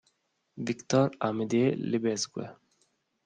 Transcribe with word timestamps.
Victor-Amédée 0.57 1.75
Lebesgue 1.77 2.49